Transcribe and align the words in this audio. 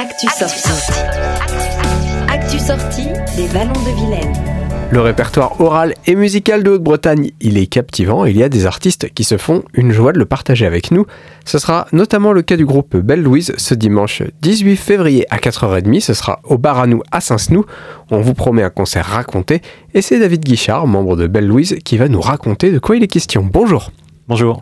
Actu 0.00 0.28
sortie. 0.28 0.70
Actu 2.26 2.58
sortie 2.58 3.08
des 3.36 3.46
Vallons 3.48 3.74
de 3.74 3.94
Vilaine. 3.94 4.32
Le 4.90 5.02
répertoire 5.02 5.60
oral 5.60 5.94
et 6.06 6.14
musical 6.14 6.62
de 6.62 6.70
Haute-Bretagne, 6.70 7.32
il 7.42 7.58
est 7.58 7.66
captivant 7.66 8.24
il 8.24 8.38
y 8.38 8.42
a 8.42 8.48
des 8.48 8.64
artistes 8.64 9.10
qui 9.12 9.24
se 9.24 9.36
font 9.36 9.62
une 9.74 9.92
joie 9.92 10.12
de 10.12 10.18
le 10.18 10.24
partager 10.24 10.64
avec 10.64 10.90
nous. 10.90 11.04
Ce 11.44 11.58
sera 11.58 11.86
notamment 11.92 12.32
le 12.32 12.40
cas 12.40 12.56
du 12.56 12.64
groupe 12.64 12.96
Belle 12.96 13.22
Louise 13.22 13.52
ce 13.58 13.74
dimanche 13.74 14.22
18 14.40 14.76
février 14.76 15.26
à 15.28 15.36
4h30. 15.36 16.00
Ce 16.00 16.14
sera 16.14 16.40
au 16.44 16.56
bar 16.56 16.78
à 16.78 16.86
nous 16.86 17.02
à 17.12 17.20
Saint-Snou. 17.20 17.66
On 18.10 18.22
vous 18.22 18.32
promet 18.32 18.62
un 18.62 18.70
concert 18.70 19.04
raconté 19.04 19.60
et 19.92 20.00
c'est 20.00 20.18
David 20.18 20.42
Guichard, 20.42 20.86
membre 20.86 21.14
de 21.14 21.26
Belle 21.26 21.46
Louise, 21.46 21.76
qui 21.84 21.98
va 21.98 22.08
nous 22.08 22.22
raconter 22.22 22.72
de 22.72 22.78
quoi 22.78 22.96
il 22.96 23.02
est 23.02 23.06
question. 23.06 23.42
Bonjour. 23.42 23.92
Bonjour. 24.28 24.60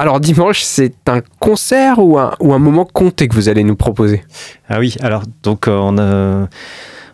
Alors 0.00 0.20
dimanche, 0.20 0.62
c'est 0.62 0.94
un 1.08 1.22
concert 1.40 1.98
ou 1.98 2.20
un, 2.20 2.32
ou 2.38 2.54
un 2.54 2.60
moment 2.60 2.84
compté 2.84 3.26
que 3.26 3.34
vous 3.34 3.48
allez 3.48 3.64
nous 3.64 3.74
proposer? 3.74 4.24
Ah 4.68 4.78
oui, 4.78 4.94
alors 5.00 5.24
donc 5.42 5.66
euh, 5.66 5.76
on, 5.76 5.98
a, 5.98 6.48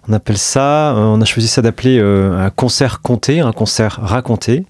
on 0.07 0.12
appelle 0.12 0.37
ça, 0.37 0.95
euh, 0.95 1.01
on 1.01 1.19
a 1.23 1.24
choisi 1.24 1.48
ça 1.48 1.62
d'appeler 1.62 1.98
euh, 1.98 2.37
un 2.37 2.51
concert 2.51 3.01
compté, 3.01 3.41
un 3.41 3.52
concert 3.52 4.01
raconté. 4.02 4.66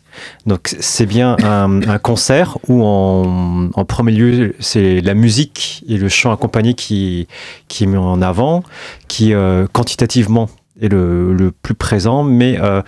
Donc 0.46 0.77
c'est 0.78 1.06
bien 1.06 1.37
un, 1.42 1.98
concert 1.98 2.56
où 2.68 2.84
en, 2.84 3.68
en 3.74 3.84
premier 3.84 4.12
lieu 4.12 4.54
c'est 4.60 5.01
la 5.01 5.15
musique 5.15 5.84
et 5.88 5.98
le 5.98 6.09
chant 6.09 6.32
accompagné 6.32 6.74
qui, 6.74 7.26
qui 7.66 7.82
est 7.82 7.88
mis 7.88 7.96
en 7.96 8.23
avant, 8.23 8.62
qui 9.09 9.34
euh, 9.34 9.66
quantitativement 9.73 10.48
est 10.80 10.87
le, 10.88 11.34
le 11.34 11.51
plus 11.51 11.74
présent, 11.74 12.23
mais 12.23 12.60
euh, 12.60 12.80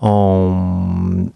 en 0.00 1.28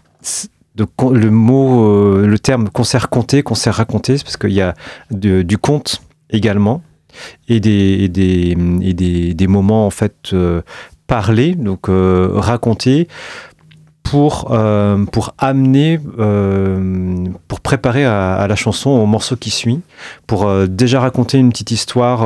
le 1.11 1.29
mot, 1.29 1.85
euh, 1.85 2.27
le 2.27 2.39
terme 2.39 2.69
concert 2.69 3.09
compté, 3.09 3.43
concert 3.43 3.75
raconté, 3.75 4.17
parce 4.17 4.37
qu'il 4.37 4.53
y 4.53 4.61
a 4.61 4.73
du 5.11 5.57
conte 5.57 6.01
également 6.29 6.81
et 7.47 7.59
des, 7.59 9.47
moments 9.47 9.87
en 9.87 9.89
fait 9.89 10.31
euh, 10.33 10.61
parlés, 11.07 11.55
donc 11.55 11.89
euh, 11.89 12.29
racontés 12.33 13.07
pour, 14.03 14.55
amener, 15.37 15.99
pour 17.49 17.59
préparer 17.59 18.05
à, 18.05 18.45
la 18.47 18.55
chanson, 18.55 18.89
au 18.91 19.05
morceau 19.05 19.35
qui 19.35 19.49
suit, 19.49 19.81
pour 20.27 20.49
déjà 20.65 21.01
raconter 21.01 21.39
une 21.39 21.49
petite 21.49 21.71
histoire, 21.71 22.23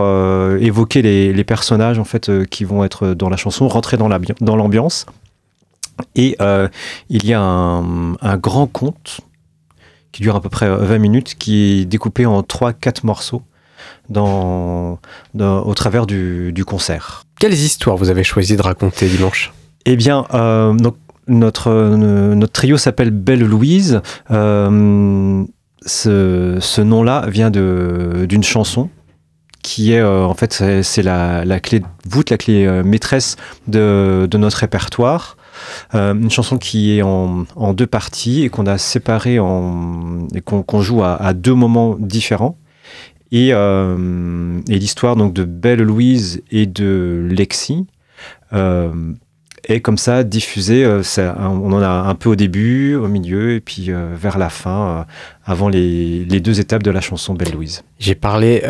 évoquer 0.58 1.02
les, 1.02 1.44
personnages 1.44 1.98
en 1.98 2.04
fait 2.04 2.46
qui 2.52 2.66
vont 2.66 2.84
être 2.84 3.16
dans 3.16 3.30
la 3.30 3.38
chanson, 3.38 3.68
rentrer 3.68 3.98
dans 3.98 4.56
l'ambiance. 4.56 5.08
Et 6.16 6.36
euh, 6.42 6.68
il 7.10 7.26
y 7.26 7.34
a 7.34 7.42
un, 7.42 8.14
un 8.22 8.38
grand 8.38 8.68
conte 8.68 9.22
qui 10.12 10.22
dure 10.22 10.36
à 10.36 10.42
peu 10.42 10.50
près 10.50 10.70
20 10.70 10.98
minutes, 10.98 11.36
qui 11.38 11.82
est 11.82 11.86
découpé 11.86 12.26
en 12.26 12.42
3-4 12.42 13.06
morceaux 13.06 13.42
dans, 14.10 15.00
dans- 15.34 15.64
au 15.66 15.74
travers 15.74 16.06
du, 16.06 16.52
du 16.52 16.66
concert. 16.66 17.24
Quelles 17.40 17.54
histoires 17.54 17.98
vous 17.98 18.10
avez 18.10 18.24
choisi 18.24 18.56
de 18.58 18.62
raconter 18.62 19.08
dimanche? 19.08 19.54
Eh 19.86 19.96
bien, 19.96 20.26
euh, 20.34 20.74
donc, 20.74 20.96
notre, 21.28 21.70
euh, 21.70 22.36
notre 22.36 22.52
trio 22.54 22.78
s'appelle 22.78 23.12
Belle 23.12 23.44
Louise. 23.44 24.02
Euh, 24.32 25.44
ce 25.84 26.58
ce 26.60 26.82
nom-là 26.82 27.26
vient 27.28 27.50
d'une 27.50 28.44
chanson 28.44 28.90
qui 29.62 29.94
est, 29.94 30.00
euh, 30.00 30.24
en 30.26 30.34
fait, 30.34 30.64
c'est 30.84 31.04
la, 31.04 31.46
la 31.46 31.60
clé 31.60 31.80
de 31.80 31.86
voûte, 32.08 32.30
la 32.30 32.38
clé 32.38 32.66
euh, 32.66 32.84
maîtresse 32.84 33.36
de, 33.68 34.28
de 34.30 34.38
notre 34.38 34.58
répertoire. 34.58 35.38
Euh, 35.94 36.14
une 36.14 36.32
chanson 36.32 36.58
qui 36.58 36.98
est 36.98 37.02
en, 37.02 37.46
en 37.56 37.74
deux 37.74 37.86
parties 37.88 38.44
et 38.44 38.50
qu'on 38.50 38.66
a 38.66 38.78
séparée 38.78 39.40
en, 39.40 40.28
et 40.34 40.42
qu'on 40.42 40.82
joue 40.82 41.04
à, 41.04 41.34
deux 41.34 41.54
moments 41.54 41.96
différents. 42.00 42.58
Et, 43.34 43.50
et 43.52 43.56
l'histoire 44.68 45.16
donc 45.16 45.34
de 45.34 45.46
Belle 45.46 45.82
Louise 45.84 46.42
et 46.52 46.66
de 46.66 47.28
Lexi 47.32 47.86
est 48.52 49.80
comme 49.82 49.98
ça 49.98 50.24
diffusée. 50.26 50.86
ça- 51.04 51.38
on 51.40 51.72
en 51.72 51.82
a 51.82 51.88
un 51.88 52.16
peu 52.16 52.28
au 52.30 52.36
début, 52.36 52.96
au 52.96 53.08
milieu 53.08 53.54
et 53.54 53.62
puis 53.62 53.90
vers 54.16 54.38
la 54.38 54.50
fin, 54.50 55.06
avant 55.46 55.70
les, 55.70 56.26
les 56.26 56.40
deux 56.42 56.60
étapes 56.60 56.84
de 56.84 56.92
la 56.92 57.00
chanson 57.00 57.34
Belle 57.34 57.54
Louise. 57.54 57.84
J'ai 58.00 58.16
parlé 58.16 58.64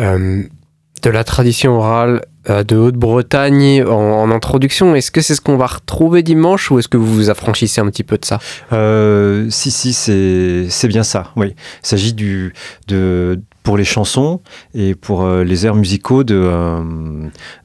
de 1.02 1.10
la 1.10 1.24
tradition 1.24 1.78
orale 1.78 2.22
de 2.48 2.76
Haute-Bretagne 2.76 3.84
en, 3.84 3.90
en 3.92 4.30
introduction. 4.30 4.94
Est-ce 4.94 5.10
que 5.10 5.20
c'est 5.20 5.34
ce 5.34 5.40
qu'on 5.40 5.56
va 5.56 5.66
retrouver 5.66 6.22
dimanche 6.22 6.70
ou 6.70 6.78
est-ce 6.78 6.88
que 6.88 6.96
vous 6.96 7.06
vous 7.12 7.30
affranchissez 7.30 7.80
un 7.80 7.86
petit 7.86 8.04
peu 8.04 8.18
de 8.18 8.24
ça 8.24 8.38
Euh, 8.72 9.46
si, 9.50 9.70
si, 9.70 9.92
c'est 9.92 10.66
c'est 10.68 10.88
bien 10.88 11.02
ça. 11.02 11.30
Oui, 11.36 11.54
il 11.82 11.86
s'agit 11.86 12.12
du 12.12 12.52
de 12.88 13.40
pour 13.62 13.76
les 13.76 13.84
chansons 13.84 14.40
et 14.74 14.96
pour 14.96 15.22
euh, 15.22 15.44
les 15.44 15.66
airs 15.66 15.76
musicaux 15.76 16.24
de 16.24 16.34
euh, 16.34 16.80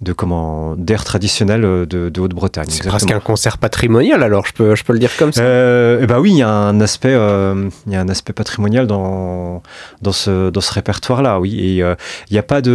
de 0.01 0.13
comment 0.13 0.75
d'airs 0.77 1.03
traditionnels 1.03 1.65
euh, 1.65 1.85
de, 1.87 2.09
de 2.09 2.21
Haute-Bretagne. 2.21 2.67
C'est 2.69 2.87
presque 2.87 3.09
un 3.09 3.19
concert 3.19 3.57
patrimonial 3.57 4.21
alors, 4.21 4.45
je 4.45 4.53
peux, 4.53 4.75
je 4.75 4.83
peux 4.83 4.93
le 4.93 4.99
dire 4.99 5.09
comme 5.17 5.33
ça. 5.33 5.41
Euh, 5.41 5.99
eh 6.01 6.05
ben 6.05 6.19
oui, 6.19 6.31
il 6.33 6.37
y 6.37 6.43
a 6.43 6.49
un 6.49 6.79
aspect, 6.81 7.13
euh, 7.13 7.67
il 7.87 7.93
y 7.93 7.95
a 7.95 8.01
un 8.01 8.09
aspect 8.09 8.33
patrimonial 8.33 8.85
dans 8.85 9.63
dans 10.03 10.11
ce 10.11 10.51
dans 10.51 10.61
ce 10.61 10.71
répertoire-là, 10.73 11.39
oui. 11.39 11.59
Et 11.59 11.81
euh, 11.83 11.95
il 12.29 12.33
n'y 12.33 12.39
a 12.39 12.43
pas 12.43 12.61
de 12.61 12.71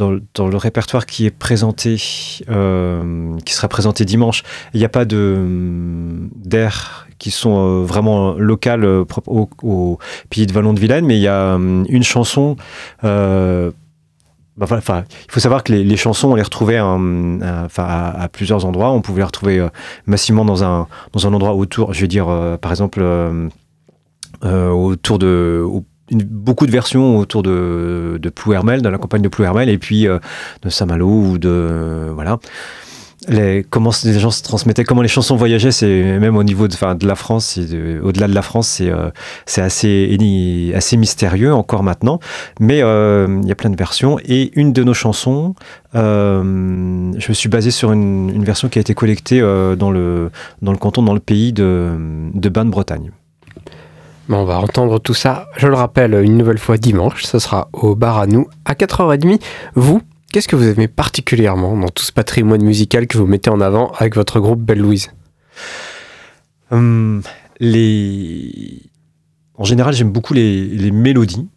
dans, 0.00 0.48
le- 0.48 0.56
répertoire 0.56 1.06
qui 1.06 1.26
est 1.26 1.30
présenté, 1.30 1.96
euh, 2.48 3.36
qui 3.44 3.54
sera 3.54 3.68
présenté 3.68 4.04
dimanche, 4.04 4.42
il 4.74 4.78
n'y 4.78 4.86
a 4.86 4.88
pas 4.88 5.04
de 5.04 6.28
d'air 6.36 7.06
qui 7.20 7.30
sont 7.30 7.58
euh, 7.58 7.84
vraiment 7.84 8.32
locales 8.32 8.84
euh, 8.84 9.04
propres 9.04 9.30
au, 9.62 9.98
pays 10.30 10.46
de 10.46 10.52
Vallon 10.52 10.72
de 10.72 10.80
Vilaine, 10.80 11.06
mais 11.06 11.18
il 11.18 11.22
y 11.22 11.28
a 11.28 11.54
euh, 11.54 11.84
une 11.88 12.02
chanson. 12.02 12.56
Enfin, 14.62 15.04
il 15.26 15.32
faut 15.32 15.40
savoir 15.40 15.64
que 15.64 15.72
les, 15.72 15.96
chansons, 15.96 16.32
on 16.32 16.34
les 16.34 16.42
retrouvait 16.42 16.76
hein, 16.76 17.38
à, 17.78 18.28
plusieurs 18.30 18.66
endroits. 18.66 18.90
On 18.90 19.00
pouvait 19.00 19.20
les 19.20 19.24
retrouver 19.24 19.66
massivement 20.04 20.44
dans 20.44 20.64
un, 20.64 20.86
dans 21.12 21.26
un 21.26 21.32
endroit 21.32 21.54
autour, 21.54 21.94
je 21.94 22.02
vais 22.02 22.08
dire, 22.08 22.26
par 22.60 22.70
exemple, 22.70 23.02
autour 24.42 25.18
de. 25.18 25.64
Beaucoup 26.10 26.66
de 26.66 26.72
versions 26.72 27.18
autour 27.18 27.42
de, 27.42 28.18
de 28.20 28.28
Plouermel, 28.28 28.82
de 28.82 28.88
la 28.88 28.98
campagne 28.98 29.22
de 29.22 29.28
Plouermel, 29.28 29.68
et 29.68 29.78
puis 29.78 30.06
euh, 30.06 30.18
de 30.62 30.68
Saint-Malo 30.68 31.08
ou 31.08 31.38
de. 31.38 32.10
voilà. 32.14 32.38
Les, 33.28 33.66
comment 33.68 33.90
les 34.04 34.18
gens 34.18 34.30
se 34.30 34.42
transmettaient, 34.42 34.84
comment 34.84 35.02
les 35.02 35.08
chansons 35.08 35.36
voyageaient, 35.36 35.72
c'est 35.72 36.18
même 36.18 36.36
au 36.36 36.42
niveau 36.42 36.68
de, 36.68 37.06
la 37.06 37.14
France, 37.14 37.58
de- 37.58 38.00
au-delà 38.02 38.28
de 38.28 38.34
la 38.34 38.40
France, 38.40 38.68
c'est 38.68 38.90
euh, 38.90 39.10
assez, 39.66 40.96
mystérieux 40.96 41.52
encore 41.52 41.82
maintenant. 41.82 42.18
Mais 42.60 42.80
euh, 42.82 43.40
il 43.42 43.48
y 43.48 43.52
a 43.52 43.54
plein 43.54 43.68
de 43.68 43.76
versions. 43.76 44.18
Et 44.24 44.58
une 44.58 44.72
de 44.72 44.82
nos 44.82 44.94
chansons, 44.94 45.54
euh, 45.94 46.42
je 47.18 47.28
me 47.28 47.34
suis 47.34 47.50
basé 47.50 47.70
sur 47.70 47.92
une, 47.92 48.42
version 48.42 48.70
qui 48.70 48.78
a 48.78 48.80
été 48.80 48.94
collectée 48.94 49.42
euh, 49.42 49.76
dans, 49.76 49.90
le, 49.90 50.30
dans 50.62 50.72
le 50.72 50.78
canton, 50.78 51.02
dans 51.02 51.14
le 51.14 51.20
pays 51.20 51.52
de, 51.52 51.92
de 52.32 52.48
Bain-de-Bretagne. 52.48 53.10
On 54.32 54.44
va 54.44 54.60
entendre 54.60 55.00
tout 55.00 55.14
ça, 55.14 55.48
je 55.56 55.66
le 55.66 55.74
rappelle, 55.74 56.14
une 56.14 56.36
nouvelle 56.36 56.58
fois 56.58 56.76
dimanche. 56.76 57.24
Ce 57.24 57.40
sera 57.40 57.68
au 57.72 57.96
bar 57.96 58.18
à 58.18 58.28
nous 58.28 58.46
à 58.64 58.74
4h30. 58.74 59.40
Vous, 59.74 60.02
qu'est-ce 60.32 60.46
que 60.46 60.54
vous 60.54 60.68
aimez 60.68 60.86
particulièrement 60.86 61.76
dans 61.76 61.88
tout 61.88 62.04
ce 62.04 62.12
patrimoine 62.12 62.62
musical 62.62 63.08
que 63.08 63.18
vous 63.18 63.26
mettez 63.26 63.50
en 63.50 63.60
avant 63.60 63.90
avec 63.98 64.14
votre 64.14 64.38
groupe 64.38 64.60
Belle 64.60 64.78
Louise? 64.78 65.10
Hum, 66.70 67.22
les... 67.58 68.82
En 69.56 69.64
général, 69.64 69.94
j'aime 69.94 70.12
beaucoup 70.12 70.32
les, 70.32 70.64
les 70.64 70.92
mélodies. 70.92 71.48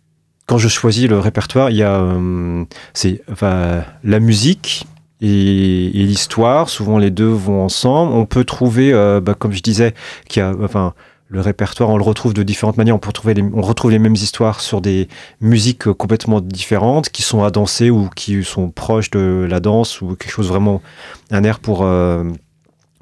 Quand 0.48 0.58
je 0.58 0.68
choisis 0.68 1.08
le 1.08 1.20
répertoire, 1.20 1.70
il 1.70 1.78
y 1.78 1.84
a 1.84 2.02
hum, 2.02 2.66
c'est 2.96 3.22
enfin, 3.32 3.84
la 4.04 4.20
musique 4.20 4.88
et, 5.22 6.02
et 6.02 6.06
l'histoire. 6.06 6.70
Souvent, 6.70 6.98
les 6.98 7.12
deux 7.12 7.30
vont 7.30 7.64
ensemble. 7.64 8.14
On 8.14 8.26
peut 8.26 8.46
trouver, 8.46 8.92
euh, 8.94 9.22
bah, 9.22 9.36
comme 9.36 9.54
je 9.54 9.62
disais, 9.62 9.94
qu'il 10.28 10.42
y 10.42 10.44
a, 10.44 10.54
enfin, 10.60 10.96
le 11.34 11.42
répertoire, 11.42 11.90
on 11.90 11.98
le 11.98 12.04
retrouve 12.04 12.36
de 12.36 12.44
différentes 12.44 12.78
manières. 12.78 12.96
On 12.96 13.00
peut 13.00 13.12
on 13.54 13.62
retrouve 13.62 13.90
les 13.90 13.98
mêmes 13.98 14.14
histoires 14.14 14.62
sur 14.62 14.82
des 14.82 15.08
musiques 15.42 15.88
euh, 15.88 15.94
complètement 15.94 16.42
différentes, 16.42 17.10
qui 17.10 17.24
sont 17.24 17.44
à 17.44 17.50
danser 17.50 17.90
ou 17.90 18.08
qui 18.16 18.44
sont 18.44 18.70
proches 18.70 19.10
de 19.10 19.48
la 19.50 19.60
danse 19.60 20.00
ou 20.02 20.16
quelque 20.16 20.32
chose 20.32 20.48
vraiment 20.48 20.84
un 21.32 21.44
air 21.44 21.60
pour 21.60 21.82
euh, 21.82 22.24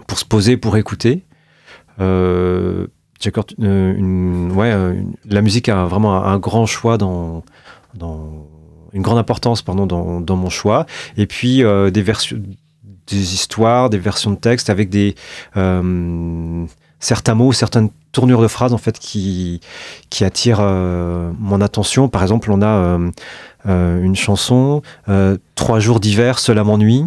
pour 0.08 0.18
se 0.18 0.24
poser, 0.24 0.56
pour 0.56 0.78
écouter. 0.78 1.26
Euh, 2.00 2.88
ouais, 3.28 4.74
la 5.26 5.42
musique 5.42 5.68
a 5.68 5.86
vraiment 5.86 6.24
un, 6.24 6.40
grand 6.40 6.66
choix 6.66 6.98
dans, 6.98 7.44
dans 7.94 8.48
une 8.94 9.02
grande 9.02 9.20
importance 9.20 9.62
pardon 9.62 9.86
dans, 9.86 10.22
dans 10.22 10.38
mon 10.38 10.50
choix. 10.50 10.86
Et 11.18 11.28
puis 11.28 11.64
des 11.92 12.02
versions, 12.02 12.42
des 13.08 13.34
histoires, 13.34 13.90
des 13.90 14.00
versions 14.00 14.32
de 14.32 14.38
texte 14.38 14.70
avec 14.70 14.90
des 14.90 15.16
certains 17.00 17.36
mots, 17.36 17.52
certaines 17.52 17.90
tournures 18.12 18.42
de 18.42 18.48
phrases 18.48 18.74
en 18.74 18.78
fait 18.78 19.00
qui 19.00 19.62
qui 20.10 20.24
attirent 20.24 20.60
euh, 20.62 21.32
mon 21.40 21.62
attention. 21.62 22.10
Par 22.10 22.22
exemple, 22.22 22.52
on 22.52 22.62
a 22.62 22.68
euh, 22.68 23.12
euh, 23.68 24.04
une 24.04 24.16
chanson 24.16 24.82
euh, 25.10 25.38
Trois 25.56 25.80
jours 25.80 26.00
d'hiver, 26.00 26.40
cela 26.40 26.64
m'ennuie. 26.64 27.04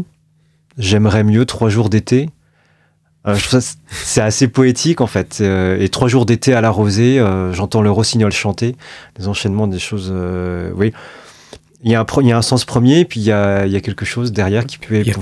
J'aimerais 0.79 1.25
mieux 1.25 1.45
trois 1.45 1.69
jours 1.69 1.89
d'été. 1.89 2.31
Euh, 3.27 3.35
je 3.35 3.49
trouve 3.49 3.61
ça 3.61 3.75
c'est 3.91 4.21
assez 4.21 4.49
poétique 4.49 5.01
en 5.01 5.07
fait. 5.07 5.39
Euh, 5.41 5.79
et 5.81 5.89
trois 5.89 6.09
jours 6.09 6.27
d'été 6.27 6.53
à 6.53 6.61
la 6.61 6.71
rosée, 6.71 7.19
euh, 7.19 7.53
j'entends 7.53 7.81
le 7.83 7.91
rossignol 7.91 8.33
chanter, 8.33 8.77
des 9.19 9.29
enchaînements, 9.29 9.67
des 9.67 9.79
choses, 9.79 10.11
euh, 10.13 10.71
oui. 10.77 10.93
Il 11.87 11.91
y, 11.91 11.95
a 11.95 12.01
un, 12.01 12.07
il 12.23 12.27
y 12.29 12.33
a 12.33 12.39
un 12.39 12.43
sens 12.43 12.65
premier, 12.65 13.05
puis 13.05 13.21
il 13.21 13.27
y 13.27 13.33
a, 13.33 13.67
il 13.67 13.73
y 13.73 13.77
a 13.77 13.81
quelque 13.83 14.07
chose 14.07 14.33
derrière 14.33 14.65
qui 14.65 14.79
peut 14.79 15.01
les 15.01 15.13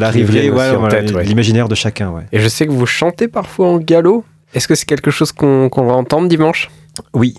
l'arrivée, 0.00 0.40
viennent 0.40 0.54
ouais, 0.54 0.74
voilà, 0.74 1.02
tête, 1.02 1.12
ouais. 1.12 1.22
l'imaginaire 1.22 1.68
de 1.68 1.76
chacun. 1.76 2.10
Ouais. 2.10 2.22
Et 2.32 2.40
je 2.40 2.48
sais 2.48 2.66
que 2.66 2.72
vous 2.72 2.84
chantez 2.84 3.28
parfois 3.28 3.68
en 3.68 3.78
gallo. 3.78 4.24
Est-ce 4.54 4.68
que 4.68 4.74
c'est 4.74 4.86
quelque 4.86 5.10
chose 5.10 5.32
qu'on 5.32 5.68
va 5.68 5.92
entendre 5.92 6.28
dimanche? 6.28 6.70
Oui. 7.12 7.34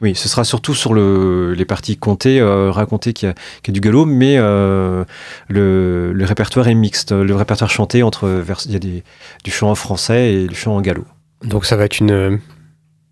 Oui, 0.00 0.14
ce 0.14 0.28
sera 0.28 0.44
surtout 0.44 0.74
sur 0.74 0.94
le, 0.94 1.54
les 1.54 1.64
parties 1.64 1.96
comptées, 1.96 2.38
euh, 2.40 2.70
racontées 2.70 3.12
qu'il 3.12 3.28
y, 3.28 3.32
a- 3.32 3.34
a 3.34 3.72
du 3.72 3.80
galop, 3.80 4.04
mais 4.04 4.36
euh, 4.38 5.04
le, 5.48 6.12
le 6.12 6.24
répertoire 6.24 6.68
est 6.68 6.74
mixte. 6.74 7.10
Le 7.12 7.34
répertoire 7.34 7.68
chanté 7.68 8.02
entre 8.04 8.28
vers- 8.28 8.60
il 8.66 8.72
y 8.72 8.76
a 8.76 8.78
des, 8.78 9.02
du 9.44 9.50
chant 9.50 9.70
en 9.70 9.74
français 9.74 10.32
et 10.34 10.46
du 10.46 10.54
chant 10.54 10.76
en 10.76 10.80
galop. 10.80 11.04
Donc 11.42 11.66
ça 11.66 11.74
va 11.76 11.84
être 11.84 11.98
une, 11.98 12.38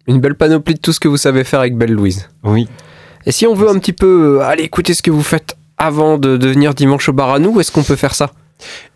une 0.06 0.20
belle 0.20 0.36
panoplie 0.36 0.74
de 0.74 0.80
tout 0.80 0.92
ce 0.92 1.00
que 1.00 1.08
vous 1.08 1.16
savez 1.16 1.42
faire 1.42 1.58
avec 1.60 1.76
Belle 1.76 1.92
Louise. 1.92 2.28
Oui. 2.44 2.68
Et 3.26 3.32
si 3.32 3.46
on 3.48 3.54
veut 3.54 3.68
un 3.68 3.78
petit 3.80 3.92
peu 3.92 4.38
euh, 4.38 4.44
aller 4.44 4.62
écouter 4.62 4.94
ce 4.94 5.02
que 5.02 5.10
vous 5.10 5.24
faites 5.24 5.56
avant 5.78 6.18
de, 6.18 6.36
de 6.36 6.48
venir 6.48 6.72
dimanche 6.72 7.08
au 7.08 7.12
bar 7.12 7.30
à 7.32 7.40
nous, 7.40 7.58
est-ce 7.60 7.72
qu'on 7.72 7.82
peut 7.82 7.96
faire 7.96 8.14
ça? 8.14 8.30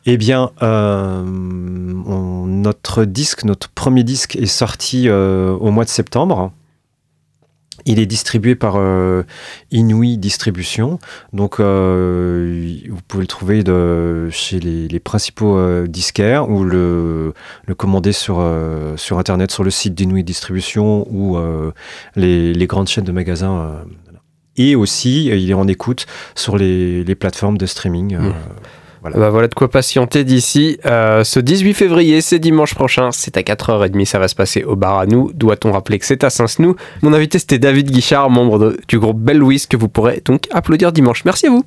Eh 0.06 0.16
bien, 0.16 0.50
euh, 0.62 1.22
notre 1.24 3.04
disque, 3.04 3.44
notre 3.44 3.68
premier 3.68 4.04
disque 4.04 4.36
est 4.36 4.46
sorti 4.46 5.08
euh, 5.08 5.52
au 5.52 5.70
mois 5.70 5.84
de 5.84 5.90
septembre. 5.90 6.52
Il 7.86 7.98
est 7.98 8.06
distribué 8.06 8.56
par 8.56 8.74
euh, 8.76 9.22
Inouï 9.70 10.18
Distribution. 10.18 10.98
Donc, 11.32 11.60
euh, 11.60 12.76
vous 12.90 13.00
pouvez 13.08 13.22
le 13.22 13.26
trouver 13.26 13.62
chez 14.30 14.60
les, 14.60 15.00
principaux 15.00 15.86
disquaires 15.86 16.50
ou 16.50 16.62
le, 16.62 17.32
commander 17.78 18.12
sur, 18.12 18.46
sur 18.96 19.18
Internet, 19.18 19.50
sur 19.50 19.64
le 19.64 19.70
site 19.70 19.94
d'Inouï 19.94 20.22
Distribution 20.24 21.06
ou 21.10 21.38
les, 22.16 22.66
grandes 22.66 22.88
chaînes 22.88 23.04
de 23.04 23.12
magasins. 23.12 23.80
et 24.58 24.76
aussi, 24.76 25.26
il 25.28 25.50
est 25.50 25.54
en 25.54 25.66
écoute 25.66 26.04
sur 26.34 26.58
les, 26.58 27.14
plateformes 27.14 27.56
de 27.56 27.64
streaming. 27.64 28.18
Mmh. 28.18 28.34
Voilà. 29.02 29.16
Bah 29.16 29.30
voilà 29.30 29.48
de 29.48 29.54
quoi 29.54 29.68
patienter 29.68 30.24
d'ici. 30.24 30.78
Euh, 30.84 31.24
ce 31.24 31.40
18 31.40 31.74
février, 31.74 32.20
c'est 32.20 32.38
dimanche 32.38 32.74
prochain, 32.74 33.10
c'est 33.12 33.36
à 33.36 33.40
4h30, 33.40 34.04
ça 34.04 34.18
va 34.18 34.28
se 34.28 34.34
passer 34.34 34.62
au 34.62 34.76
bar 34.76 34.98
à 34.98 35.06
nous. 35.06 35.32
Doit-on 35.32 35.72
rappeler 35.72 35.98
que 35.98 36.06
c'est 36.06 36.22
à 36.22 36.30
Saint-Snou 36.30 36.76
Mon 37.02 37.12
invité 37.12 37.38
c'était 37.38 37.58
David 37.58 37.90
Guichard, 37.90 38.30
membre 38.30 38.76
du 38.88 38.98
groupe 38.98 39.18
Belle 39.18 39.38
Louise, 39.38 39.66
que 39.66 39.76
vous 39.76 39.88
pourrez 39.88 40.22
donc 40.24 40.44
applaudir 40.50 40.92
dimanche. 40.92 41.24
Merci 41.24 41.46
à 41.46 41.50
vous 41.50 41.58